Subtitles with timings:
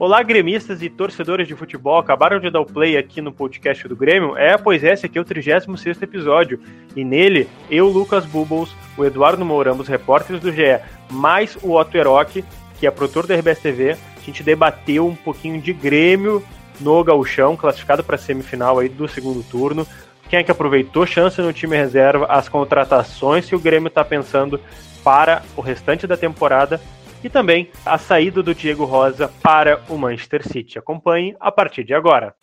[0.00, 1.98] Olá, gremistas e torcedores de futebol.
[1.98, 4.38] Acabaram de dar o play aqui no podcast do Grêmio?
[4.38, 6.60] É, pois é, esse aqui é o 36 episódio.
[6.94, 10.78] E nele, eu, Lucas Bubbles, o Eduardo Mourão, os repórteres do GE,
[11.10, 12.44] mais o Otto Eroc,
[12.78, 16.44] que é produtor da RBS TV, a gente debateu um pouquinho de Grêmio
[16.78, 19.84] no gauchão, classificado para a semifinal aí do segundo turno.
[20.28, 24.60] Quem é que aproveitou chance no time reserva, as contratações que o Grêmio está pensando
[25.02, 26.80] para o restante da temporada
[27.22, 30.78] e também a saída do Diego Rosa para o Manchester City.
[30.78, 32.34] Acompanhe a partir de agora.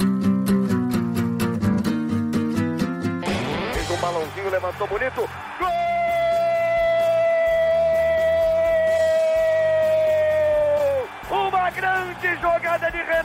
[4.05, 5.27] Balãozinho, levantou bonito.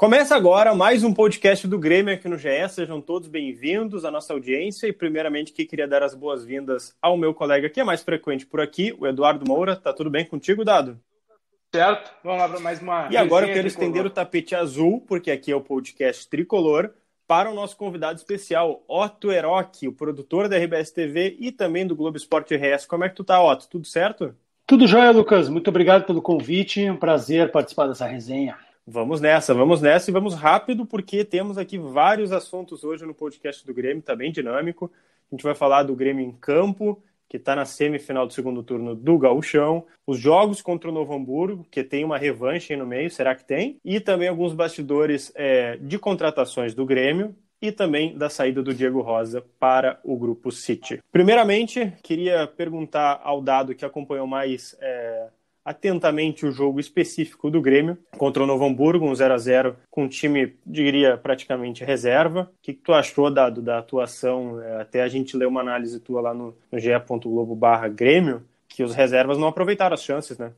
[0.00, 2.66] Começa agora mais um podcast do Grêmio aqui no GE.
[2.70, 4.86] Sejam todos bem-vindos à nossa audiência.
[4.86, 8.62] E, primeiramente, que queria dar as boas-vindas ao meu colega que é mais frequente por
[8.62, 9.76] aqui, o Eduardo Moura.
[9.76, 10.98] Tá tudo bem contigo, Dado?
[11.70, 12.12] Certo.
[12.24, 13.10] Vamos lá para mais uma.
[13.10, 16.94] E agora eu quero estender o tapete azul, porque aqui é o podcast tricolor,
[17.28, 21.94] para o nosso convidado especial, Otto Eroc, o produtor da RBS TV e também do
[21.94, 22.86] Globo Esporte RS.
[22.86, 23.68] Como é que tu tá, Otto?
[23.68, 24.34] Tudo certo?
[24.66, 25.50] Tudo jóia, Lucas.
[25.50, 26.88] Muito obrigado pelo convite.
[26.88, 28.56] Um prazer participar dessa resenha.
[28.92, 33.64] Vamos nessa, vamos nessa e vamos rápido, porque temos aqui vários assuntos hoje no podcast
[33.64, 34.90] do Grêmio, tá bem dinâmico.
[35.30, 38.96] A gente vai falar do Grêmio em campo, que está na semifinal do segundo turno
[38.96, 43.08] do Gauchão, os jogos contra o Novo Hamburgo, que tem uma revanche aí no meio,
[43.12, 43.78] será que tem?
[43.84, 47.32] E também alguns bastidores é, de contratações do Grêmio,
[47.62, 50.98] e também da saída do Diego Rosa para o grupo City.
[51.12, 55.28] Primeiramente, queria perguntar ao dado que acompanhou mais é,
[55.64, 60.04] atentamente o jogo específico do Grêmio contra o Novo Hamburgo, um 0 a 0 com
[60.04, 62.50] um time, diria, praticamente reserva.
[62.58, 64.60] O que, tu achou, Dado, da atuação?
[64.60, 68.82] É, até a gente leu uma análise tua lá no, no ge.globo barra Grêmio, que
[68.82, 70.52] os reservas não aproveitaram as chances, né?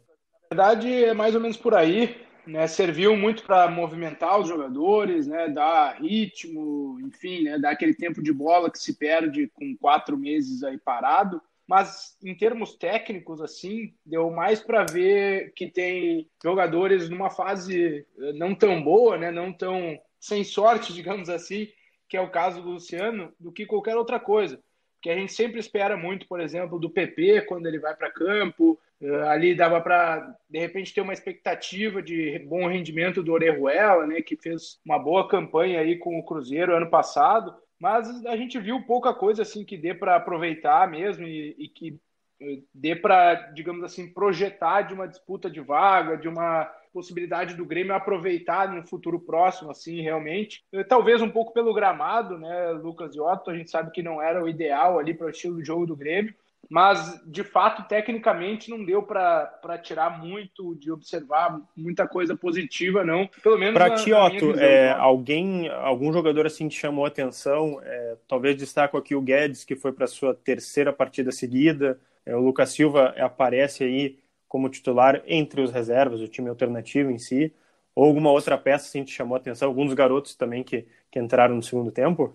[0.50, 2.16] Na verdade, é mais ou menos por aí.
[2.44, 8.20] Né, serviu muito para movimentar os jogadores, né, dar ritmo, enfim, né, dar aquele tempo
[8.20, 11.40] de bola que se perde com quatro meses aí parado
[11.72, 18.32] mas em termos técnicos, assim, deu mais para ver que tem jogadores numa fase eh,
[18.34, 21.66] não tão boa, né, não tão sem sorte, digamos assim,
[22.10, 24.62] que é o caso do Luciano, do que qualquer outra coisa.
[25.00, 28.78] Que a gente sempre espera muito, por exemplo, do PP quando ele vai para campo.
[29.00, 34.20] Eh, ali dava para, de repente, ter uma expectativa de bom rendimento do Orejuela, né,
[34.20, 38.80] que fez uma boa campanha aí com o Cruzeiro ano passado mas a gente viu
[38.82, 42.00] pouca coisa assim que dê para aproveitar mesmo e, e que
[42.40, 47.66] eh, dê para, digamos assim, projetar de uma disputa de vaga, de uma possibilidade do
[47.66, 50.64] Grêmio aproveitar no futuro próximo, assim, realmente.
[50.72, 54.22] Eh, talvez um pouco pelo gramado, né, Lucas e Otto, a gente sabe que não
[54.22, 56.32] era o ideal ali para o estilo de jogo do Grêmio,
[56.70, 63.28] mas de fato tecnicamente não deu para tirar muito de observar muita coisa positiva não.
[63.42, 67.80] Pelo menos para ti Otto é, alguém algum jogador assim te chamou a atenção?
[67.82, 72.00] É, talvez destaco aqui o Guedes que foi para sua terceira partida seguida.
[72.24, 74.18] É, o Lucas Silva aparece aí
[74.48, 77.52] como titular entre os reservas o time alternativo em si.
[77.94, 79.68] Ou alguma outra peça assim te chamou a atenção?
[79.68, 82.34] Alguns garotos também que, que entraram no segundo tempo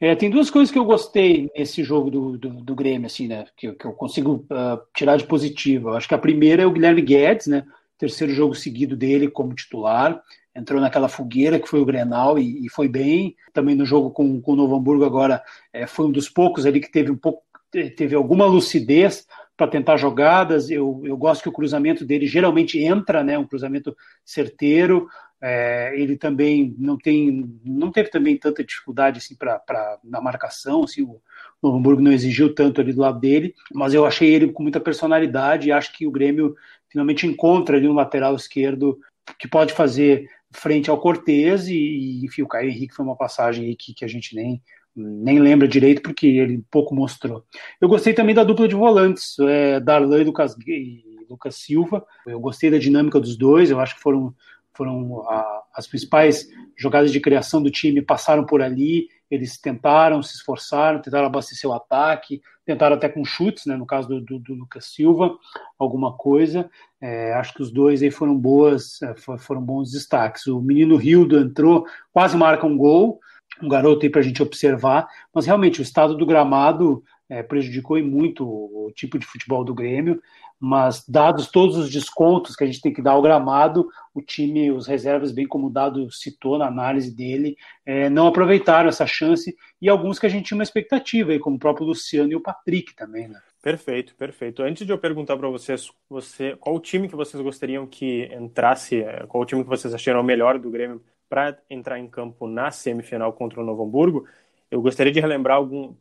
[0.00, 3.44] é, tem duas coisas que eu gostei nesse jogo do, do, do Grêmio, assim, né?
[3.56, 5.90] Que, que eu consigo uh, tirar de positivo.
[5.90, 7.64] Eu acho que a primeira é o Guilherme Guedes, né?
[7.98, 10.20] Terceiro jogo seguido dele como titular.
[10.54, 13.36] Entrou naquela fogueira que foi o Grenal e, e foi bem.
[13.52, 15.42] Também no jogo com, com o Novo Hamburgo agora
[15.72, 19.26] é, foi um dos poucos ali que teve um pouco teve alguma lucidez
[19.56, 20.70] para tentar jogadas.
[20.70, 23.38] Eu, eu gosto que o cruzamento dele geralmente entra, né?
[23.38, 25.08] Um cruzamento certeiro.
[25.40, 31.02] É, ele também não tem, não teve também tanta dificuldade assim para na marcação, assim,
[31.02, 31.20] o
[31.62, 34.80] Novo Hamburgo não exigiu tanto ali do lado dele, mas eu achei ele com muita
[34.80, 36.54] personalidade e acho que o Grêmio
[36.88, 38.98] finalmente encontra ali um lateral esquerdo
[39.38, 43.92] que pode fazer frente ao Cortez e, enfim, o Caio Henrique foi uma passagem que,
[43.92, 44.62] que a gente nem
[44.96, 47.44] nem lembra direito porque ele pouco mostrou.
[47.78, 52.02] Eu gostei também da dupla de volantes, é, Darlan e Lucas, e Lucas Silva.
[52.26, 54.34] Eu gostei da dinâmica dos dois, eu acho que foram
[54.76, 60.34] foram a, as principais jogadas de criação do time passaram por ali, eles tentaram, se
[60.34, 64.54] esforçaram, tentaram abastecer o ataque, tentaram até com chutes, né, no caso do, do, do
[64.54, 65.36] Lucas Silva,
[65.78, 66.70] alguma coisa.
[67.00, 70.46] É, acho que os dois aí foram boas, é, foram bons destaques.
[70.46, 73.20] O menino Rildo entrou, quase marca um gol,
[73.62, 78.00] um garoto aí para a gente observar, mas realmente o estado do gramado é, prejudicou
[78.02, 80.20] muito o, o tipo de futebol do Grêmio,
[80.58, 84.70] mas dados todos os descontos que a gente tem que dar ao gramado, o time,
[84.70, 89.54] os reservas, bem como o Dado citou na análise dele, é, não aproveitaram essa chance
[89.80, 92.40] e alguns que a gente tinha uma expectativa, aí, como o próprio Luciano e o
[92.40, 93.40] Patrick também, né?
[93.62, 94.62] Perfeito, perfeito.
[94.62, 99.02] Antes de eu perguntar para vocês, você, qual o time que vocês gostariam que entrasse,
[99.02, 102.70] é, qual o time que vocês acharam melhor do Grêmio para entrar em campo na
[102.70, 104.24] semifinal contra o Novo Hamburgo,
[104.70, 105.92] eu gostaria de relembrar algum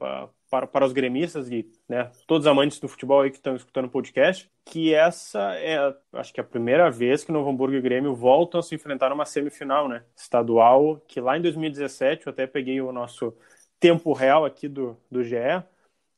[0.55, 3.85] para, para os gremistas e né, todos os amantes do futebol aí que estão escutando
[3.85, 7.81] o podcast, que essa é, acho que é a primeira vez que Novo Hamburgo e
[7.81, 12.47] Grêmio voltam a se enfrentar numa semifinal, né, estadual, que lá em 2017, eu até
[12.47, 13.35] peguei o nosso
[13.79, 15.35] tempo real aqui do, do GE,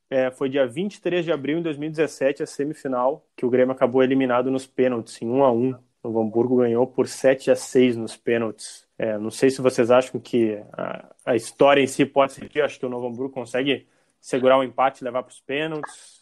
[0.09, 4.51] é, foi dia 23 de abril de 2017, a semifinal, que o Grêmio acabou eliminado
[4.51, 8.87] nos pênaltis, em 1 a 1 o Hamburgo ganhou por 7 a 6 nos pênaltis.
[8.97, 12.61] É, não sei se vocês acham que a, a, história em si pode ser que
[12.61, 13.87] acho que o Novo Hamburgo consegue
[14.19, 16.19] segurar o um empate levar para os pênaltis.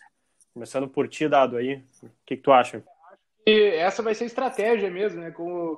[0.54, 1.84] Começando por ti, Dado, aí.
[2.02, 2.84] O que, que tu acha?
[3.46, 5.32] E essa vai ser estratégia mesmo, né?
[5.32, 5.78] Como,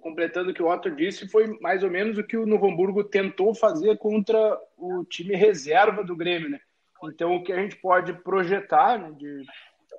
[0.00, 3.02] completando o que o Otto disse, foi mais ou menos o que o Novo Hamburgo
[3.02, 6.60] tentou fazer contra o time reserva do Grêmio, né?
[7.04, 9.44] Então, o que a gente pode projetar né, de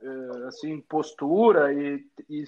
[0.01, 2.44] eh, assim, postura e, e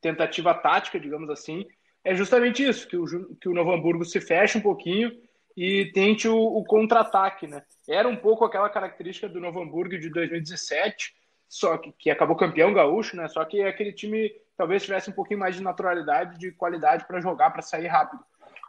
[0.00, 1.66] tentativa tática, digamos assim,
[2.04, 5.12] é justamente isso, que o, que o Novo Hamburgo se feche um pouquinho
[5.56, 7.62] e tente o, o contra-ataque, né?
[7.88, 11.14] Era um pouco aquela característica do Novo Hamburgo de 2017,
[11.48, 13.28] só que, que acabou campeão gaúcho, né?
[13.28, 17.50] Só que aquele time talvez tivesse um pouquinho mais de naturalidade, de qualidade para jogar,
[17.50, 18.22] para sair rápido.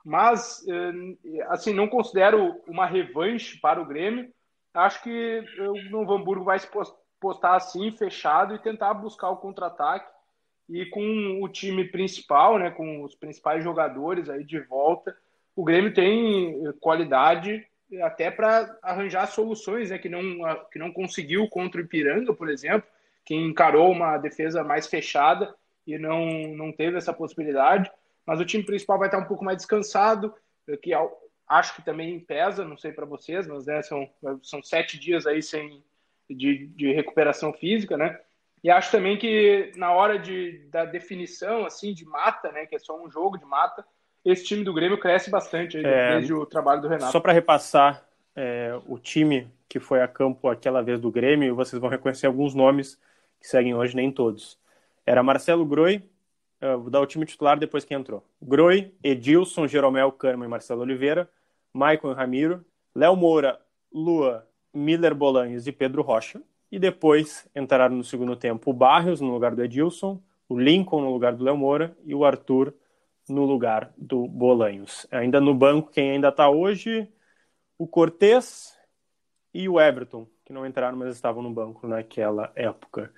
[0.04, 4.30] Mas, eh, assim, não considero uma revanche para o Grêmio.
[4.74, 6.68] Acho que o Novo Hamburgo vai se
[7.22, 10.12] postar assim, fechado, e tentar buscar o contra-ataque
[10.70, 15.16] e com o time principal, né, com os principais jogadores aí de volta,
[15.56, 17.66] o Grêmio tem qualidade
[18.02, 20.22] até para arranjar soluções, né, que não
[20.72, 22.88] que não conseguiu contra o Ipiranga, por exemplo,
[23.24, 25.54] que encarou uma defesa mais fechada
[25.86, 27.92] e não não teve essa possibilidade.
[28.26, 30.34] Mas o time principal vai estar um pouco mais descansado,
[30.82, 30.92] que
[31.48, 34.10] acho que também pesa, não sei para vocês, mas né, são
[34.42, 35.84] são sete dias aí sem
[36.30, 38.20] de, de recuperação física, né?
[38.64, 42.80] E acho também que na hora de, da definição, assim, de mata, né, que é
[42.80, 43.86] só um jogo de mata,
[44.26, 47.12] esse time do Grêmio cresce bastante aí, é, desde o trabalho do Renato.
[47.12, 48.06] Só para repassar
[48.36, 52.54] é, o time que foi a campo aquela vez do Grêmio, vocês vão reconhecer alguns
[52.54, 52.98] nomes
[53.40, 54.58] que seguem hoje, nem todos.
[55.06, 56.04] Era Marcelo Groi,
[56.62, 58.24] vou dar o time titular depois que entrou.
[58.42, 61.28] Groi, Edilson, Jeromel, Kahneman e Marcelo Oliveira,
[61.74, 62.64] Maicon Ramiro,
[62.96, 63.60] Léo Moura,
[63.92, 66.42] Lua, Miller Bolanhos e Pedro Rocha.
[66.72, 71.12] E depois entraram no segundo tempo o Barrios no lugar do Edilson, o Lincoln no
[71.12, 72.74] lugar do Léo Moura e o Arthur
[73.28, 75.08] no lugar do Bolanhos.
[75.12, 77.08] Ainda no banco, quem ainda está hoje,
[77.78, 78.78] o Cortez
[79.54, 83.14] e o Everton, que não entraram, mas estavam no banco naquela época.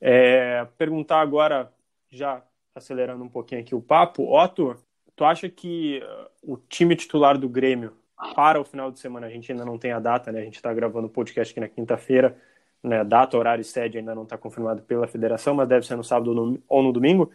[0.00, 1.72] É, perguntar agora,
[2.10, 2.42] já
[2.74, 4.76] acelerando um pouquinho aqui o papo, Otto,
[5.14, 7.96] tu acha que uh, o time titular do Grêmio
[8.34, 10.40] para o final de semana, a gente ainda não tem a data, né?
[10.40, 12.36] A gente está gravando o podcast aqui na quinta-feira,
[12.82, 16.04] né, data, horário e sede ainda não está confirmado pela federação, mas deve ser no
[16.04, 17.30] sábado ou no, ou no domingo.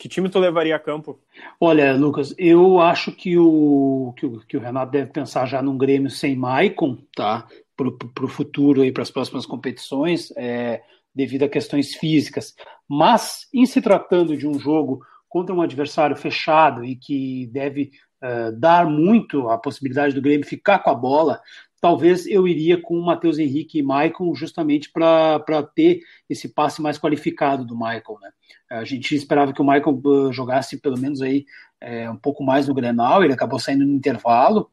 [0.00, 1.20] Que time tu levaria a campo?
[1.60, 5.76] Olha, Lucas, eu acho que o, que o, que o Renato deve pensar já num
[5.76, 7.46] Grêmio sem Maicon, tá?
[7.76, 10.80] Para o futuro e para as próximas competições, é,
[11.14, 12.54] devido a questões físicas.
[12.88, 17.90] Mas, em se tratando de um jogo contra um adversário fechado e que deve
[18.22, 21.40] uh, dar muito a possibilidade do Grêmio ficar com a bola,
[21.80, 26.98] talvez eu iria com o Matheus Henrique e Maicon justamente para ter esse passe mais
[26.98, 28.18] qualificado do Michael.
[28.20, 28.30] Né?
[28.70, 31.46] A gente esperava que o Michael uh, jogasse pelo menos aí
[31.80, 34.70] é, um pouco mais no Grenal, ele acabou saindo no intervalo,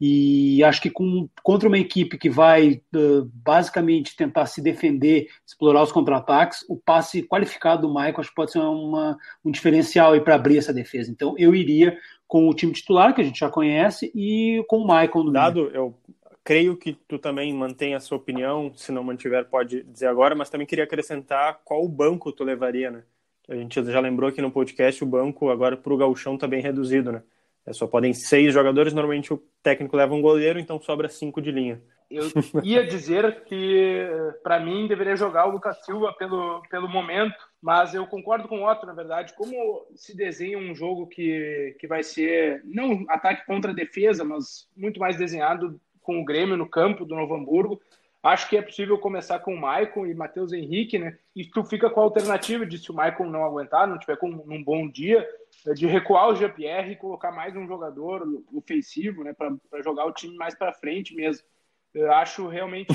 [0.00, 5.82] e acho que com, contra uma equipe que vai uh, basicamente tentar se defender, explorar
[5.82, 10.34] os contra-ataques, o passe qualificado do Michael acho que pode ser uma, um diferencial para
[10.34, 11.10] abrir essa defesa.
[11.10, 11.98] Então eu iria
[12.28, 15.62] com o time titular, que a gente já conhece, e com o Michael no Dado,
[15.62, 15.74] meio.
[15.74, 15.94] eu
[16.42, 20.50] creio que tu também mantém a sua opinião, se não mantiver pode dizer agora, mas
[20.50, 23.02] também queria acrescentar qual banco tu levaria, né?
[23.48, 26.60] A gente já lembrou aqui no podcast o banco agora para o gauchão está bem
[26.60, 27.22] reduzido, né?
[27.66, 31.50] É, só podem seis jogadores, normalmente o técnico leva um goleiro, então sobra cinco de
[31.50, 31.82] linha.
[32.08, 32.30] Eu
[32.62, 34.08] ia dizer que,
[34.42, 38.70] para mim, deveria jogar o Lucas Silva pelo, pelo momento, mas eu concordo com o
[38.70, 39.34] Otto, na verdade.
[39.34, 45.00] Como se desenha um jogo que, que vai ser, não ataque contra defesa, mas muito
[45.00, 47.80] mais desenhado com o Grêmio no campo do Novo Hamburgo.
[48.26, 51.16] Acho que é possível começar com o Maicon e Matheus Henrique, né?
[51.34, 54.28] E tu fica com a alternativa de se o Maicon não aguentar, não tiver com
[54.28, 55.24] um bom dia,
[55.64, 59.32] é de recuar o Jean-Pierre e colocar mais um jogador ofensivo, né?
[59.32, 61.46] Para jogar o time mais para frente mesmo.
[61.94, 62.92] Eu acho realmente,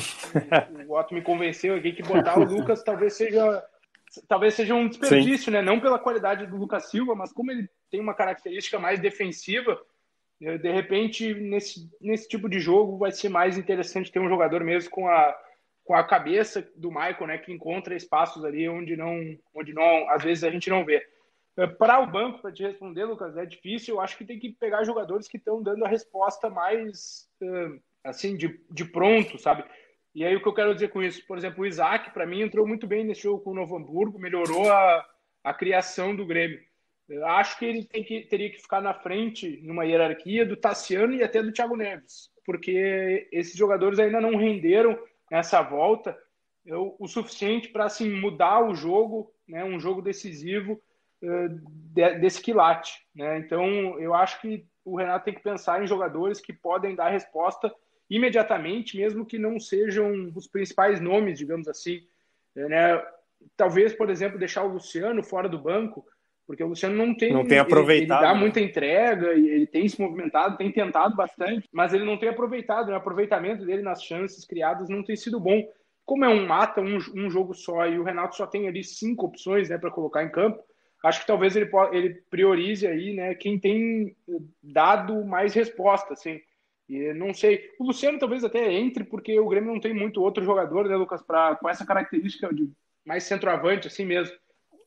[0.85, 3.63] o Otto me convenceu aqui que botar o Lucas talvez seja
[4.27, 5.51] talvez seja um desperdício, Sim.
[5.51, 5.61] né?
[5.61, 9.79] Não pela qualidade do Lucas Silva, mas como ele tem uma característica mais defensiva,
[10.41, 14.89] de repente, nesse, nesse tipo de jogo, vai ser mais interessante ter um jogador mesmo
[14.89, 15.37] com a,
[15.83, 19.19] com a cabeça do Michael, né, que encontra espaços ali onde não,
[19.53, 21.05] onde não, às vezes a gente não vê.
[21.57, 23.95] É, para o banco, para te responder, Lucas, é difícil.
[23.95, 27.29] Eu acho que tem que pegar jogadores que estão dando a resposta mais
[28.03, 29.63] assim de, de pronto, sabe?
[30.13, 31.25] E aí o que eu quero dizer com isso?
[31.27, 34.19] Por exemplo, o Isaac, para mim, entrou muito bem nesse jogo com o Novo Hamburgo,
[34.19, 35.05] melhorou a,
[35.43, 36.59] a criação do Grêmio.
[37.11, 41.23] Eu acho que ele que, teria que ficar na frente, numa hierarquia, do Tassiano e
[41.23, 44.97] até do Thiago Neves, porque esses jogadores ainda não renderam
[45.29, 46.17] nessa volta
[46.65, 50.81] eu, o suficiente para assim, mudar o jogo, né, um jogo decisivo
[51.21, 51.49] uh,
[51.93, 53.05] de, desse quilate.
[53.15, 53.39] Né?
[53.39, 53.65] Então,
[53.99, 57.73] eu acho que o Renato tem que pensar em jogadores que podem dar resposta
[58.09, 62.01] imediatamente, mesmo que não sejam os principais nomes, digamos assim.
[62.55, 63.01] Né?
[63.55, 66.05] Talvez, por exemplo, deixar o Luciano fora do banco,
[66.51, 67.31] porque o Luciano não tem.
[67.31, 68.19] Não tem aproveitado.
[68.19, 72.03] Ele, ele dá muita entrega, e ele tem se movimentado, tem tentado bastante, mas ele
[72.03, 72.87] não tem aproveitado.
[72.87, 72.93] Né?
[72.93, 75.65] O aproveitamento dele nas chances criadas não tem sido bom.
[76.03, 79.27] Como é um mata, um, um jogo só, e o Renato só tem ali cinco
[79.27, 80.61] opções né, para colocar em campo,
[81.05, 84.13] acho que talvez ele, ele priorize aí né, quem tem
[84.61, 86.11] dado mais resposta.
[86.11, 86.41] Assim.
[86.89, 87.69] E não sei.
[87.79, 91.21] O Luciano talvez até entre, porque o Grêmio não tem muito outro jogador, né, Lucas,
[91.21, 92.69] pra, com essa característica de
[93.05, 94.35] mais centroavante, assim mesmo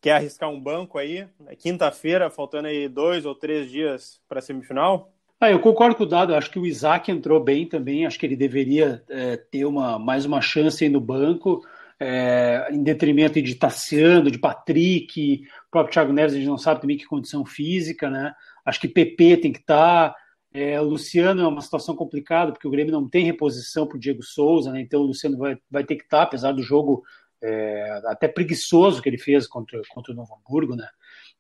[0.05, 1.27] quer arriscar um banco aí?
[1.47, 5.11] É quinta-feira, faltando aí dois ou três dias para a semifinal?
[5.41, 8.27] Ah, eu concordo com o Dado, acho que o Isaac entrou bem também, acho que
[8.27, 11.63] ele deveria é, ter uma, mais uma chance aí no banco,
[11.99, 16.83] é, em detrimento de Tassiano, de Patrick, o próprio Thiago Neves, a gente não sabe
[16.83, 18.35] também que condição física, né?
[18.63, 20.17] Acho que PP tem que estar, tá,
[20.53, 24.01] é, o Luciano é uma situação complicada, porque o Grêmio não tem reposição para o
[24.01, 24.83] Diego Souza, né?
[24.83, 27.03] então o Luciano vai, vai ter que estar, tá, apesar do jogo
[27.45, 30.89] é, até preguiçoso que ele fez contra, contra o Novo Hamburgo, né?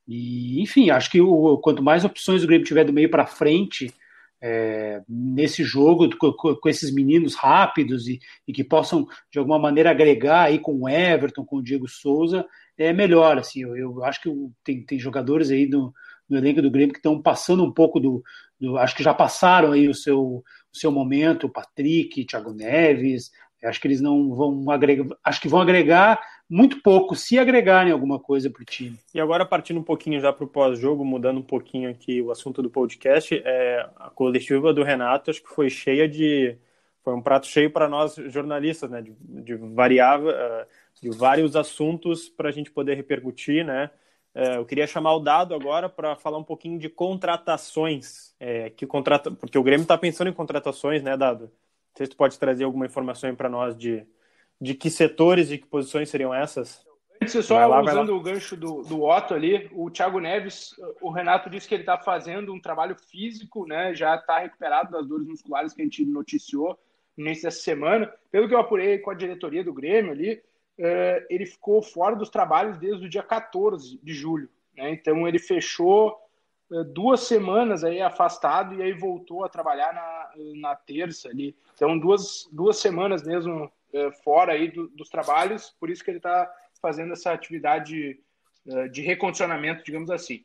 [0.06, 3.90] E, enfim, acho que o, quanto mais opções o Grêmio tiver do meio para frente
[4.42, 9.90] é, nesse jogo, com, com, esses meninos rápidos e, e, que possam, de alguma maneira,
[9.90, 12.44] agregar aí com o Everton, com o Diego Souza,
[12.76, 13.38] é melhor.
[13.38, 14.28] Assim, eu, eu acho que
[14.62, 15.94] tem, tem jogadores aí no,
[16.28, 18.22] no elenco do Grêmio que estão passando um pouco do,
[18.60, 23.30] do, Acho que já passaram aí o seu, o seu momento, o Patrick, Thiago Neves,
[23.64, 28.18] acho que eles não vão agregar, acho que vão agregar muito pouco, se agregarem alguma
[28.18, 28.98] coisa para o time.
[29.14, 32.62] E agora, partindo um pouquinho já para o pós-jogo, mudando um pouquinho aqui o assunto
[32.62, 36.56] do podcast, é, a coletiva do Renato acho que foi cheia de.
[37.02, 39.02] Foi um prato cheio para nós jornalistas, né?
[39.02, 40.66] De, de, variável, é,
[41.02, 43.90] de vários assuntos para a gente poder repercutir, né?
[44.34, 48.34] É, eu queria chamar o Dado agora para falar um pouquinho de contratações.
[48.40, 49.30] É, que contrata...
[49.30, 51.52] Porque o Grêmio está pensando em contratações, né, Dado?
[51.94, 54.04] Não sei se tu pode trazer alguma informação para nós de,
[54.60, 56.84] de que setores e que posições seriam essas.
[57.22, 61.48] Antes, só lá, usando o gancho do, do Otto ali, o Thiago Neves, o Renato
[61.48, 63.94] disse que ele está fazendo um trabalho físico, né?
[63.94, 66.76] Já está recuperado das dores musculares que a gente noticiou
[67.16, 68.12] no início dessa semana.
[68.32, 70.42] Pelo que eu apurei com a diretoria do Grêmio ali,
[70.76, 74.48] eh, ele ficou fora dos trabalhos desde o dia 14 de julho.
[74.76, 74.90] Né?
[74.90, 76.18] Então ele fechou
[76.92, 80.30] duas semanas aí afastado e aí voltou a trabalhar na,
[80.60, 81.56] na terça ali.
[81.74, 86.18] Então, duas, duas semanas mesmo é, fora aí do, dos trabalhos, por isso que ele
[86.18, 88.18] está fazendo essa atividade
[88.66, 90.44] é, de recondicionamento, digamos assim.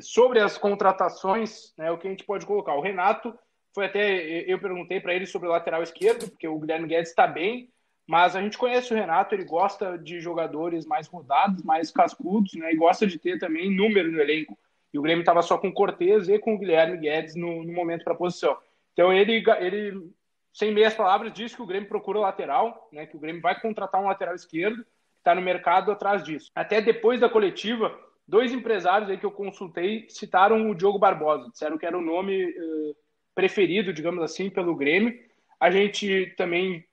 [0.00, 2.74] Sobre as contratações, né, o que a gente pode colocar?
[2.74, 3.36] O Renato,
[3.74, 7.26] foi até, eu perguntei para ele sobre o lateral esquerdo, porque o Guilherme Guedes está
[7.26, 7.68] bem,
[8.06, 12.72] mas a gente conhece o Renato, ele gosta de jogadores mais rodados, mais cascudos, né,
[12.72, 14.58] e gosta de ter também número no elenco.
[14.94, 17.72] E o Grêmio estava só com o Cortez e com o Guilherme Guedes no, no
[17.72, 18.56] momento para a posição.
[18.92, 20.10] Então ele, ele,
[20.52, 24.00] sem meias palavras, disse que o Grêmio procura lateral, né, que o Grêmio vai contratar
[24.00, 24.86] um lateral esquerdo,
[25.18, 26.48] está no mercado atrás disso.
[26.54, 27.92] Até depois da coletiva,
[28.26, 32.44] dois empresários aí que eu consultei citaram o Diogo Barbosa, disseram que era o nome
[32.44, 32.96] uh,
[33.34, 35.12] preferido, digamos assim, pelo Grêmio.
[35.58, 36.86] A gente também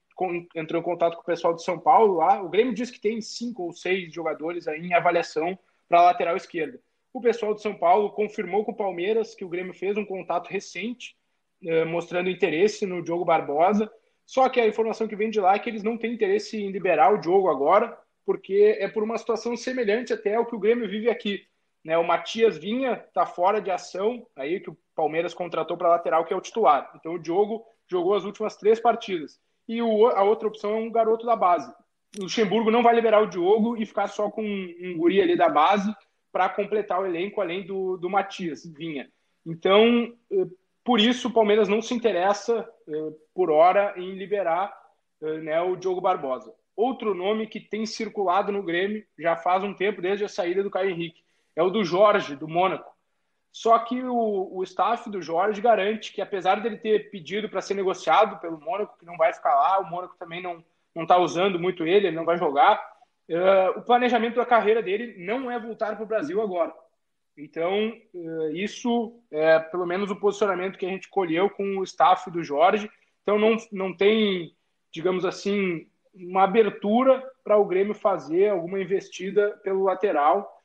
[0.56, 2.42] entrou em contato com o pessoal de São Paulo lá.
[2.42, 6.80] O Grêmio diz que tem cinco ou seis jogadores aí em avaliação para lateral esquerda.
[7.14, 10.48] O pessoal de São Paulo confirmou com o Palmeiras que o Grêmio fez um contato
[10.48, 11.16] recente,
[11.64, 13.92] eh, mostrando interesse no Diogo Barbosa.
[14.26, 16.72] Só que a informação que vem de lá é que eles não têm interesse em
[16.72, 20.90] liberar o Diogo agora, porque é por uma situação semelhante até ao que o Grêmio
[20.90, 21.46] vive aqui.
[21.84, 21.98] Né?
[21.98, 26.34] O Matias Vinha está fora de ação, aí que o Palmeiras contratou para lateral, que
[26.34, 26.92] é o titular.
[26.96, 29.38] Então o Diogo jogou as últimas três partidas.
[29.68, 31.70] e o, a outra opção é um garoto da base.
[32.18, 35.36] O Luxemburgo não vai liberar o Diogo e ficar só com um, um guri ali
[35.36, 35.94] da base
[36.32, 39.10] para completar o elenco, além do, do Matias Vinha.
[39.46, 40.48] Então, eh,
[40.84, 44.74] por isso, o Palmeiras não se interessa, eh, por hora, em liberar
[45.22, 46.54] eh, né, o Diogo Barbosa.
[46.76, 50.72] Outro nome que tem circulado no Grêmio já faz um tempo, desde a saída do
[50.72, 51.24] Caio Henrique,
[51.56, 52.92] é o do Jorge, do Mônaco.
[53.52, 57.74] Só que o, o staff do Jorge garante que, apesar dele ter pedido para ser
[57.74, 60.64] negociado pelo Mônaco, que não vai ficar lá, o Mônaco também não
[60.96, 62.82] está usando muito ele, ele não vai jogar.
[63.30, 66.74] Uh, o planejamento da carreira dele não é voltar para o Brasil agora.
[67.38, 72.30] Então, uh, isso é pelo menos o posicionamento que a gente colheu com o staff
[72.30, 72.90] do Jorge.
[73.22, 74.54] Então, não, não tem,
[74.92, 80.62] digamos assim, uma abertura para o Grêmio fazer alguma investida pelo lateral.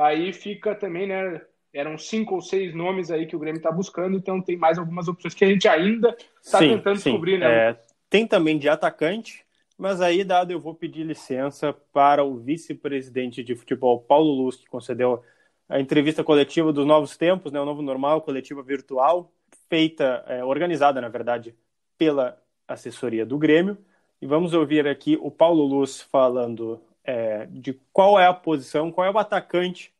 [0.00, 1.40] Aí fica também, né?
[1.72, 5.08] Eram cinco ou seis nomes aí que o Grêmio está buscando, então tem mais algumas
[5.08, 7.10] opções que a gente ainda está tentando sim.
[7.10, 7.70] descobrir, né?
[7.70, 9.44] É, tem também de atacante,
[9.78, 14.66] mas aí, dado, eu vou pedir licença para o vice-presidente de futebol, Paulo Luz, que
[14.66, 15.22] concedeu
[15.68, 19.30] a entrevista coletiva dos novos tempos, né, o novo normal, coletiva virtual,
[19.68, 21.54] feita, é, organizada, na verdade,
[21.98, 23.76] pela assessoria do Grêmio.
[24.20, 29.06] E vamos ouvir aqui o Paulo Luz falando é, de qual é a posição, qual
[29.06, 29.92] é o atacante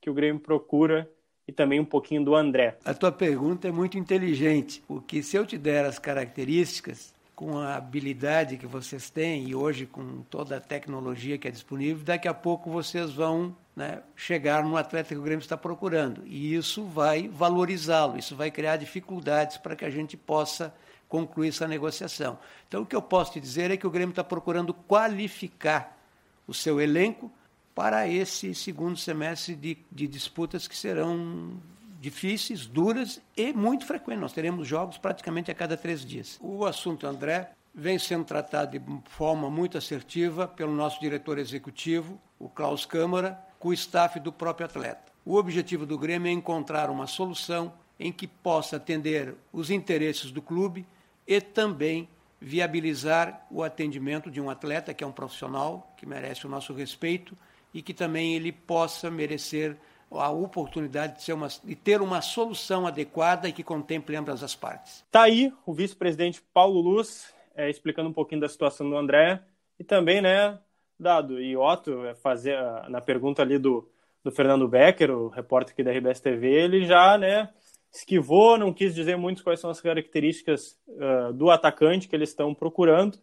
[0.00, 1.10] que o Grêmio procura
[1.46, 2.76] e também um pouquinho do André.
[2.84, 7.76] A tua pergunta é muito inteligente, porque se eu te der as características, com a
[7.76, 12.34] habilidade que vocês têm e hoje com toda a tecnologia que é disponível, daqui a
[12.34, 16.22] pouco vocês vão né, chegar no atleta que o Grêmio está procurando.
[16.26, 20.72] E isso vai valorizá-lo, isso vai criar dificuldades para que a gente possa
[21.08, 22.38] concluir essa negociação.
[22.68, 25.98] Então, o que eu posso te dizer é que o Grêmio está procurando qualificar
[26.46, 27.30] o seu elenco
[27.74, 31.60] para esse segundo semestre de, de disputas que serão
[32.04, 34.20] difíceis, duras e muito frequentes.
[34.20, 36.38] Nós teremos jogos praticamente a cada três dias.
[36.42, 42.46] O assunto André vem sendo tratado de forma muito assertiva pelo nosso diretor executivo, o
[42.46, 45.10] Klaus Câmara, com o staff do próprio atleta.
[45.24, 50.42] O objetivo do Grêmio é encontrar uma solução em que possa atender os interesses do
[50.42, 50.86] clube
[51.26, 52.06] e também
[52.38, 57.34] viabilizar o atendimento de um atleta que é um profissional, que merece o nosso respeito
[57.72, 59.78] e que também ele possa merecer
[60.14, 65.04] a oportunidade de, uma, de ter uma solução adequada e que contemple ambas as partes.
[65.06, 69.42] Está aí o vice-presidente Paulo Luz é, explicando um pouquinho da situação do André
[69.78, 70.58] e também, né,
[70.98, 73.88] Dado e Otto, é, fazer na pergunta ali do,
[74.22, 77.50] do Fernando Becker, o repórter aqui da RBS TV, ele já, né,
[77.92, 82.52] esquivou, não quis dizer muito quais são as características uh, do atacante que eles estão
[82.52, 83.18] procurando,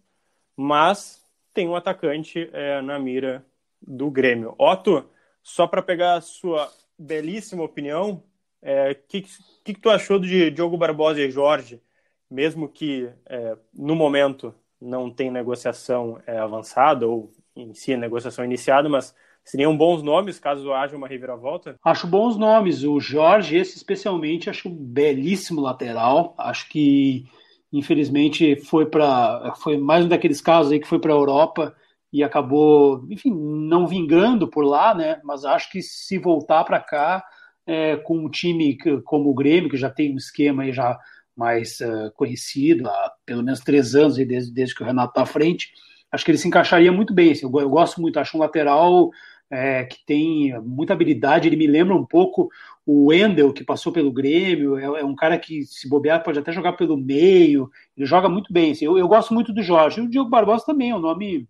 [0.56, 1.22] mas
[1.54, 3.46] tem um atacante uh, na mira
[3.82, 4.56] do Grêmio.
[4.58, 5.10] Otto,
[5.44, 8.24] só para pegar a sua belíssima opinião, o
[8.62, 9.32] é, que, que,
[9.64, 11.82] que, tu achou de Diogo Barbosa e Jorge,
[12.30, 18.88] mesmo que é, no momento não tem negociação é, avançada ou em si negociação iniciada,
[18.88, 21.78] mas Seriam bons nomes caso haja uma reviravolta?
[21.84, 22.84] Acho bons nomes.
[22.84, 26.36] O Jorge, esse especialmente, acho um belíssimo lateral.
[26.38, 27.26] Acho que,
[27.74, 29.54] infelizmente, foi para.
[29.58, 31.76] Foi mais um daqueles casos aí que foi para a Europa
[32.12, 35.20] e acabou, enfim, não vingando por lá, né?
[35.24, 37.24] Mas acho que se voltar para cá,
[37.66, 40.98] é, com um time como o Grêmio, que já tem um esquema aí já
[41.36, 45.26] mais uh, conhecido há pelo menos três anos, desde, desde que o Renato está à
[45.26, 45.72] frente,
[46.12, 47.32] acho que ele se encaixaria muito bem.
[47.32, 49.10] Assim, eu, eu, gosto muito, acho um lateral
[49.50, 51.48] é, que tem muita habilidade.
[51.48, 52.50] Ele me lembra um pouco
[52.86, 54.78] o Wendel, que passou pelo Grêmio.
[54.78, 57.70] É, é, um cara que, se bobear, pode até jogar pelo meio.
[57.96, 58.72] Ele joga muito bem.
[58.72, 60.00] Assim, eu, eu, gosto muito do Jorge.
[60.00, 61.48] E o Diogo Barbosa também é um nome,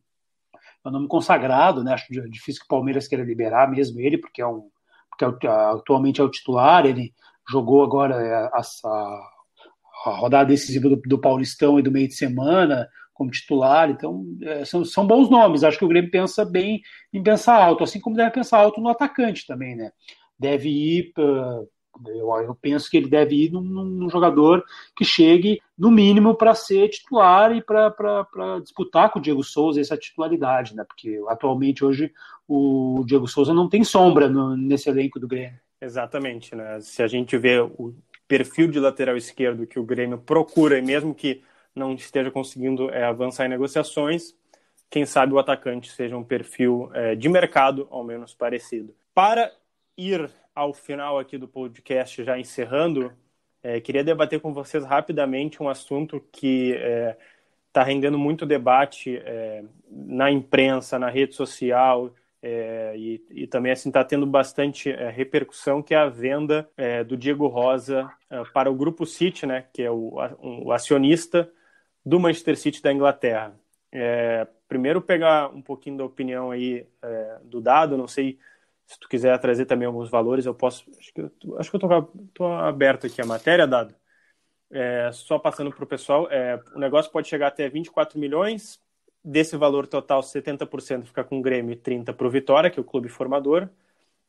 [0.84, 1.84] é um nome consagrado.
[1.84, 1.94] Né?
[1.94, 4.70] Acho difícil que o Palmeiras queira liberar mesmo ele, porque, é um,
[5.10, 6.86] porque é, atualmente é o titular.
[6.86, 7.14] Ele
[7.50, 12.88] jogou agora é, a, a, rodada decisiva do, do Paulistão e do meio de semana
[13.14, 13.90] como titular.
[13.90, 15.64] Então, é, são, são bons nomes.
[15.64, 16.82] Acho que o Grêmio pensa bem
[17.14, 19.92] em pensar alto, assim como deve pensar alto no atacante também, né?
[20.40, 21.14] Deve ir.
[21.18, 21.68] Uh,
[22.08, 24.64] eu, eu, penso que ele deve ir num, num jogador
[24.96, 29.98] que chegue, no mínimo, para ser titular e para disputar com o Diego Souza essa
[29.98, 30.84] titularidade, né?
[30.84, 32.12] Porque atualmente, hoje,
[32.48, 35.60] o Diego Souza não tem sombra no, nesse elenco do Grêmio.
[35.80, 36.80] Exatamente, né?
[36.82, 37.94] Se a gente vê o
[38.28, 41.44] perfil de lateral esquerdo que o Grêmio procura, e mesmo que
[41.76, 44.36] não esteja conseguindo é, avançar em negociações,
[44.90, 48.94] quem sabe o atacante seja um perfil é, de mercado, ao menos parecido.
[49.14, 49.52] Para
[49.98, 53.12] ir ao final aqui do podcast, já encerrando,
[53.64, 56.72] é, queria debater com vocês rapidamente um assunto que
[57.68, 63.72] está é, rendendo muito debate é, na imprensa, na rede social, é, e, e, também
[63.72, 68.12] assim está tendo bastante é, repercussão que é a venda é, do Diego Rosa
[68.52, 71.52] para o Grupo City, né, que é o, o acionista
[72.04, 73.54] do Manchester City da Inglaterra.
[74.68, 76.88] Primeiro pegar um pouquinho da opinião aí
[77.44, 78.40] do dado, não sei
[78.86, 80.86] se tu quiser trazer também alguns valores, eu posso.
[81.00, 83.96] Acho que eu, acho que eu tô, tô aberto aqui a matéria, dado.
[84.70, 88.80] É, só passando para o pessoal, é, o negócio pode chegar até 24 milhões.
[89.24, 92.82] Desse valor total, 70% fica com o Grêmio e 30% para o Vitória, que é
[92.82, 93.70] o clube formador.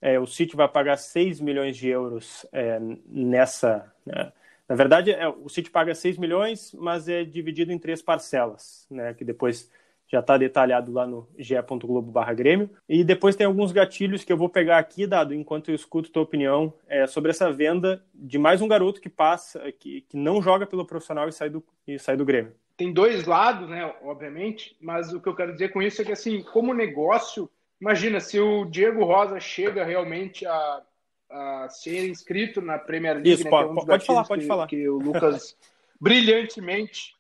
[0.02, 3.90] É, o City vai pagar 6 milhões de euros é, nessa.
[4.04, 4.32] Né?
[4.68, 9.14] Na verdade, é, o City paga 6 milhões, mas é dividido em três parcelas, né?
[9.14, 9.70] que depois
[10.12, 12.68] já está detalhado lá no ge.globo Grêmio.
[12.86, 16.22] E depois tem alguns gatilhos que eu vou pegar aqui, Dado, enquanto eu escuto tua
[16.22, 20.66] opinião é, sobre essa venda de mais um garoto que passa, que, que não joga
[20.66, 22.52] pelo profissional e sai, do, e sai do Grêmio.
[22.76, 26.12] Tem dois lados, né, obviamente, mas o que eu quero dizer com isso é que,
[26.12, 27.48] assim, como negócio,
[27.80, 30.82] imagina se o Diego Rosa chega realmente a,
[31.30, 34.48] a ser inscrito na Premier League, isso, né, pode, é um pode falar, pode que,
[34.48, 34.66] falar.
[34.66, 35.56] Que o Lucas
[36.00, 37.14] brilhantemente,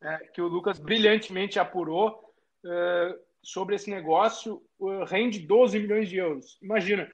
[0.00, 2.31] né, que o Lucas brilhantemente apurou,
[3.42, 6.58] sobre esse negócio uh, rende 12 milhões de euros.
[6.62, 7.10] Imagina,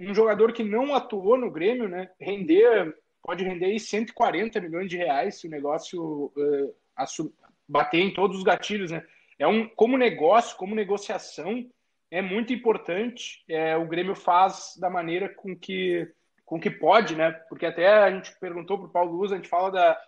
[0.00, 4.96] um jogador que não atuou no Grêmio, né, render, pode render aí 140 milhões de
[4.96, 7.32] reais se o negócio uh,
[7.68, 8.90] bater em todos os gatilhos.
[8.90, 9.04] Né?
[9.38, 11.68] É um, como negócio, como negociação,
[12.10, 13.44] é muito importante.
[13.48, 16.10] É, o Grêmio faz da maneira com que
[16.44, 17.30] com que pode, né?
[17.30, 20.00] Porque até a gente perguntou para o Paulo Luz, a gente fala da,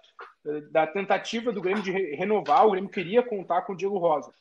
[0.70, 4.32] da tentativa do Grêmio de renovar, o Grêmio queria contar com o Diego Rosa.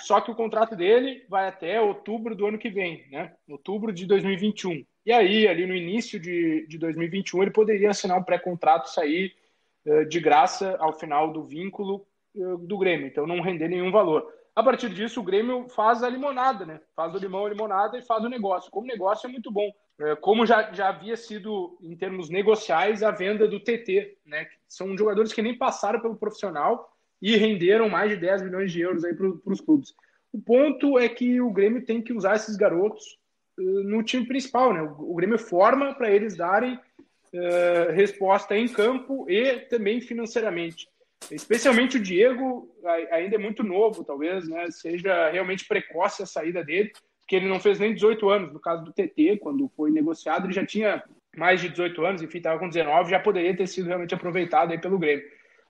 [0.00, 3.32] Só que o contrato dele vai até outubro do ano que vem, né?
[3.48, 4.84] Outubro de 2021.
[5.04, 9.34] E aí, ali no início de, de 2021, ele poderia assinar um pré-contrato, sair
[9.86, 14.26] uh, de graça ao final do vínculo uh, do Grêmio, então não render nenhum valor.
[14.54, 16.80] A partir disso, o Grêmio faz a limonada, né?
[16.94, 18.70] Faz o limão a limonada e faz o negócio.
[18.70, 19.70] Como negócio é muito bom.
[20.00, 24.48] Uh, como já, já havia sido, em termos negociais, a venda do TT, né?
[24.66, 29.02] São jogadores que nem passaram pelo profissional, e renderam mais de 10 milhões de euros
[29.42, 29.94] para os clubes.
[30.32, 33.18] O ponto é que o Grêmio tem que usar esses garotos
[33.58, 34.82] uh, no time principal, né?
[34.82, 40.88] O, o Grêmio forma para eles darem uh, resposta em campo e também financeiramente.
[41.30, 42.70] Especialmente o Diego,
[43.10, 44.70] ainda é muito novo, talvez, né?
[44.70, 48.52] Seja realmente precoce a saída dele, porque ele não fez nem 18 anos.
[48.52, 51.02] No caso do TT, quando foi negociado, ele já tinha
[51.36, 54.78] mais de 18 anos, enfim, estava com 19, já poderia ter sido realmente aproveitado aí
[54.78, 55.24] pelo Grêmio.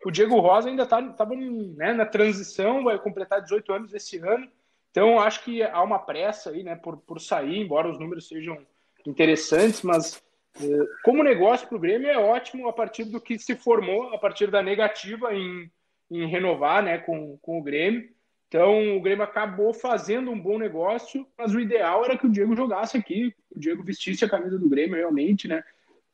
[0.07, 4.49] O Diego Rosa ainda estava tá, né, na transição, vai completar 18 anos esse ano.
[4.93, 8.57] Então, acho que há uma pressa aí, né, por, por sair, embora os números sejam
[9.05, 10.23] interessantes, mas
[10.61, 14.19] eh, como negócio para o Grêmio é ótimo a partir do que se formou, a
[14.19, 15.69] partir da negativa em,
[16.09, 18.09] em renovar né, com, com o Grêmio.
[18.47, 22.55] Então, o Grêmio acabou fazendo um bom negócio, mas o ideal era que o Diego
[22.55, 25.65] jogasse aqui, o Diego vestisse a camisa do Grêmio realmente, né?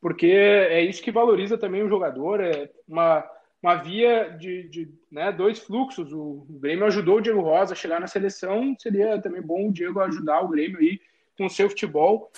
[0.01, 3.23] Porque é isso que valoriza também o jogador, é uma
[3.63, 6.11] uma via de, de né, dois fluxos.
[6.11, 10.01] O, Grêmio ajudou o Diego Rosa a chegar na seleção, seria também bom o Diego
[10.01, 10.99] ajudar o Grêmio aí
[11.37, 12.29] com o seu futebol.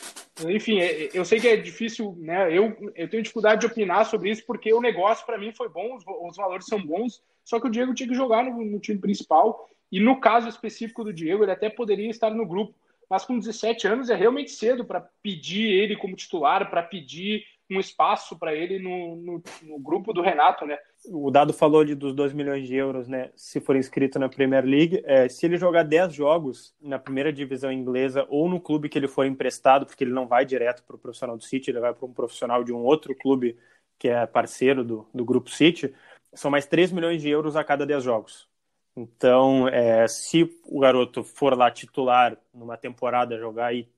[0.48, 2.56] Enfim, é, eu sei que é difícil, né?
[2.56, 5.96] Eu, eu tenho dificuldade de opinar sobre isso porque o negócio para mim foi bom,
[5.96, 9.00] os, os, valores são bons, só que o Diego tinha que jogar no, no time
[9.00, 9.68] principal.
[9.92, 12.76] E no caso específico do Diego, ele até poderia estar no grupo,
[13.10, 17.80] mas com 17 anos é realmente cedo para pedir ele como titular, para pedir um
[17.80, 20.78] espaço para ele no, no, no, grupo do Renato, né?
[21.10, 23.32] O Dado falou de, dos 2 milhões de euros, né?
[23.36, 27.72] Se for inscrito na Premier League, é, se ele jogar 10 jogos na primeira divisão
[27.72, 31.00] inglesa ou no clube que ele for emprestado, porque ele não vai direto para o
[31.00, 33.58] profissional do City, ele vai para um profissional de um outro clube
[33.98, 35.94] que é parceiro do, do grupo City,
[36.34, 38.48] são mais 3 milhões de euros a cada 10 jogos.
[38.96, 43.90] Então, é, se o garoto for lá titular numa temporada, jogar aí,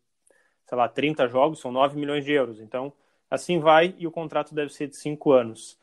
[0.67, 2.59] sei lá, 30 jogos, são 9 milhões de euros.
[2.59, 2.91] Então,
[3.29, 5.77] assim vai e o contrato deve ser de cinco anos.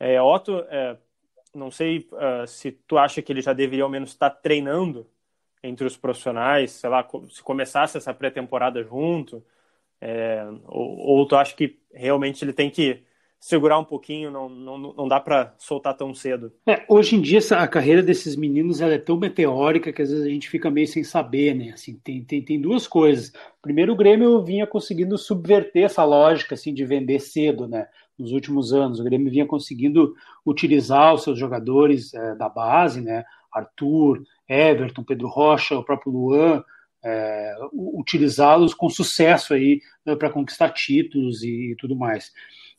[0.00, 0.96] É, Otto, é,
[1.54, 5.06] não sei uh, se tu acha que ele já deveria ao menos estar treinando
[5.62, 9.44] entre os profissionais, sei lá, se começasse essa pré-temporada junto,
[10.00, 13.04] é, ou, ou, tu acha que realmente ele tem que
[13.40, 16.52] segurar um pouquinho, não, não, não dá para soltar tão cedo.
[16.66, 20.26] É, hoje em dia a carreira desses meninos ela é tão meteórica que às vezes
[20.26, 21.70] a gente fica meio sem saber, né?
[21.70, 23.32] Assim, tem, tem, tem duas coisas.
[23.62, 27.88] Primeiro, o Grêmio vinha conseguindo subverter essa lógica assim de vender cedo, né?
[28.18, 33.24] Nos últimos anos, o Grêmio vinha conseguindo utilizar os seus jogadores é, da base, né?
[33.50, 36.62] Arthur, Everton, Pedro Rocha, o próprio Luan,
[37.02, 42.30] é, utilizá-los com sucesso aí né, para conquistar títulos e, e tudo mais.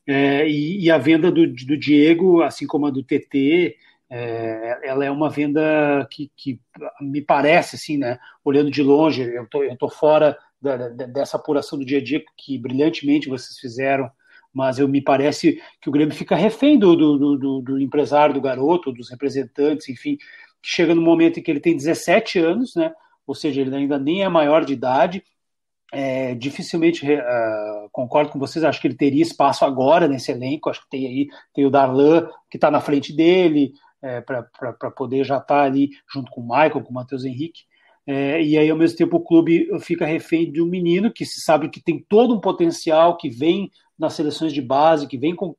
[0.08, 3.78] É, e, e, a venda do, do, Diego, assim como a do TT,
[4.10, 6.60] é, ela é uma venda que, que,
[7.00, 11.38] me parece, assim, né, olhando de longe, eu tô, eu tô fora da, da, dessa
[11.38, 14.12] apuração do dia a dia que brilhantemente vocês fizeram
[14.54, 18.42] mas eu me parece que o Grêmio fica refém do, do, do, do empresário, do
[18.42, 20.18] garoto, dos representantes, enfim,
[20.62, 22.94] chega no momento em que ele tem 17 anos, né?
[23.26, 25.24] Ou seja, ele ainda nem é maior de idade.
[25.94, 30.70] É, dificilmente uh, concordo com vocês, acho que ele teria espaço agora nesse elenco.
[30.70, 35.24] Acho que tem aí tem o Darlan que está na frente dele, é, para poder
[35.24, 37.62] já estar tá ali junto com o Michael, com o Matheus Henrique.
[38.08, 41.40] É, e aí, ao mesmo tempo, o clube fica refém de um menino que se
[41.40, 45.56] sabe que tem todo um potencial, que vem nas seleções de base, que vem com,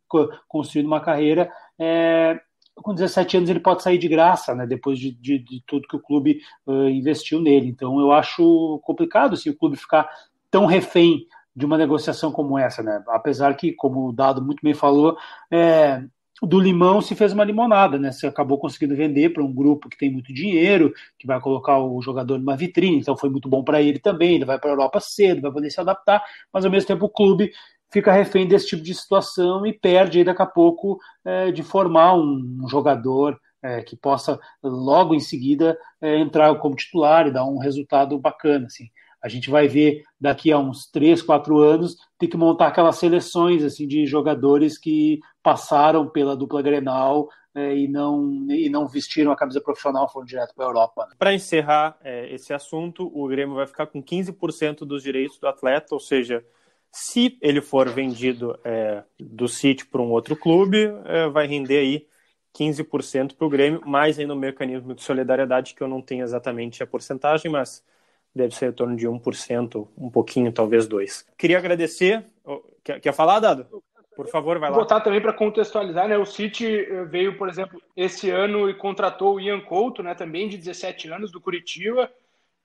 [0.49, 1.51] construindo uma carreira.
[1.79, 2.41] É,
[2.77, 5.97] com 17 anos ele pode sair de graça, né, depois de, de, de tudo que
[5.97, 7.69] o clube uh, investiu nele.
[7.69, 10.09] Então eu acho complicado assim, o clube ficar
[10.51, 13.03] tão refém de uma negociação como essa, né?
[13.09, 15.17] Apesar que, como o Dado muito bem falou,
[15.51, 16.03] é,
[16.43, 18.11] do limão se fez uma limonada, né?
[18.11, 22.01] Você acabou conseguindo vender para um grupo que tem muito dinheiro, que vai colocar o
[22.03, 24.37] jogador numa vitrine, então foi muito bom para ele também.
[24.37, 27.11] Ele vai para a Europa cedo, vai poder se adaptar, mas ao mesmo tempo o
[27.11, 27.53] clube
[27.93, 32.15] fica refém desse tipo de situação e perde aí daqui a pouco é, de formar
[32.17, 37.59] um, jogador é, que possa logo em seguida é, entrar como titular e dar um
[37.59, 38.87] resultado bacana, assim.
[39.23, 43.63] A gente vai ver daqui a uns 3, 4 anos ter que montar aquelas seleções
[43.63, 49.37] assim de jogadores que passaram pela dupla Grenal é, e, não, e não vestiram a
[49.37, 51.07] camisa profissional, foram direto para a Europa.
[51.07, 51.15] Né?
[51.19, 55.95] Para encerrar é, esse assunto, o Grêmio vai ficar com 15% dos direitos do atleta,
[55.95, 56.45] ou seja,
[56.91, 62.07] se ele for vendido é, do City para um outro clube, é, vai render aí
[62.55, 66.83] 15% para o Grêmio, mais aí no mecanismo de solidariedade, que eu não tenho exatamente
[66.83, 67.85] a porcentagem, mas
[68.35, 71.27] deve ser em torno de 1%, um pouquinho, talvez 2%.
[71.37, 72.25] Queria agradecer.
[72.83, 73.67] Quer, quer falar, Dado?
[74.15, 74.77] Por favor, vai lá.
[74.77, 76.19] Vou botar também para contextualizar, né?
[76.19, 80.15] O City eh, veio, por exemplo, esse ano e contratou o Ian Couto, né?
[80.15, 82.11] Também de 17 anos, do Curitiba.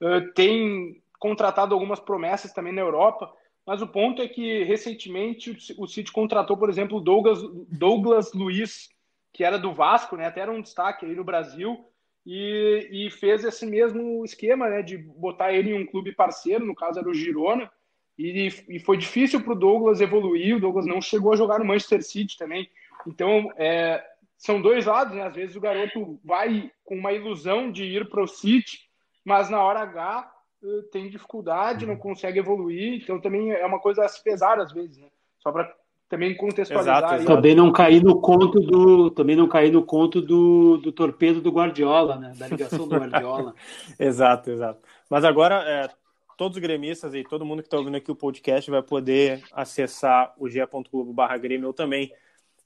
[0.01, 3.31] Uh, tem contratado algumas promessas também na Europa.
[3.65, 8.89] Mas o ponto é que recentemente o City contratou, por exemplo, Douglas, Douglas Luiz,
[9.33, 10.25] que era do Vasco, né?
[10.25, 11.85] Até era um destaque aí no Brasil
[12.29, 16.75] e, e, fez esse mesmo esquema, né, de botar ele em um clube parceiro, no
[16.75, 17.71] caso era o Girona,
[18.19, 21.63] e, e foi difícil para o Douglas evoluir, o Douglas não chegou a jogar no
[21.63, 22.69] Manchester City também,
[23.07, 27.85] então é, são dois lados, né, às vezes o garoto vai com uma ilusão de
[27.85, 28.77] ir para o City,
[29.23, 30.29] mas na hora H
[30.63, 34.73] eh, tem dificuldade, não consegue evoluir, então também é uma coisa a se pesar às
[34.73, 35.07] vezes, né,
[35.39, 35.73] só para
[36.09, 36.97] também contextualizar.
[36.97, 37.35] Exato, exato.
[37.35, 41.51] Também não cair no conto do, também não cair no conto do, do torpedo do
[41.51, 42.33] Guardiola, né?
[42.37, 43.53] Da ligação do Guardiola.
[43.99, 44.79] exato, exato.
[45.09, 45.89] Mas agora é,
[46.37, 50.33] todos os gremistas e todo mundo que está ouvindo aqui o podcast vai poder acessar
[50.37, 52.11] o ge.globo.br Grêmio ou também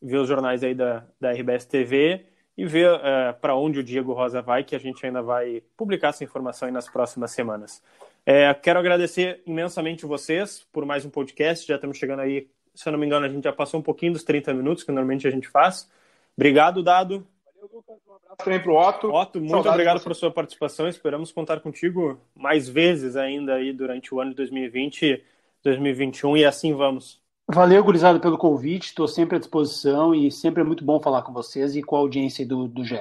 [0.02, 2.26] ver os jornais aí da, da RBS TV
[2.56, 6.10] e ver é, para onde o Diego Rosa vai, que a gente ainda vai publicar
[6.10, 7.82] essa informação aí nas próximas semanas.
[8.24, 11.68] É, quero agradecer imensamente vocês por mais um podcast.
[11.68, 14.14] Já estamos chegando aí se eu não me engano, a gente já passou um pouquinho
[14.14, 15.90] dos 30 minutos que normalmente a gente faz.
[16.36, 17.26] Obrigado, Dado.
[17.46, 17.98] Valeu, Lucas.
[18.08, 19.14] Um abraço também para o Otto.
[19.14, 20.88] Otto, muito Saudades obrigado por sua participação.
[20.88, 25.24] Esperamos contar contigo mais vezes ainda aí durante o ano de 2020,
[25.64, 27.22] 2021 e assim vamos.
[27.48, 28.88] Valeu, gurizada, pelo convite.
[28.88, 32.00] Estou sempre à disposição e sempre é muito bom falar com vocês e com a
[32.00, 32.96] audiência do, do GE.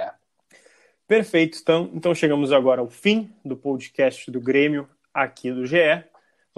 [1.06, 1.58] Perfeito.
[1.60, 6.04] Então, então chegamos agora ao fim do podcast do Grêmio aqui do GE.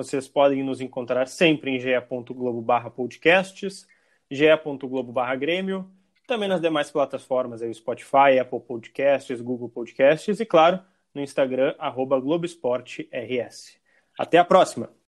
[0.03, 3.87] Vocês podem nos encontrar sempre em ge.globo podcasts,
[4.29, 5.89] ge.globo grêmio,
[6.27, 10.81] também nas demais plataformas, aí, Spotify, Apple Podcasts, Google Podcasts e, claro,
[11.15, 13.77] no Instagram, arroba Globoesporte RS.
[14.19, 15.02] Até a próxima!